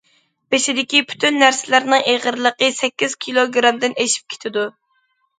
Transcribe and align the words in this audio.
بېشىدىكى 0.53 1.01
پۈتۈن 1.09 1.35
نەرسىلەرنىڭ 1.41 2.05
ئېغىرلىقى 2.13 2.69
سەككىز 2.77 3.13
كىلوگىرامدىن 3.25 3.93
ئېشىپ 4.05 4.33
كېتىدۇ. 4.35 4.65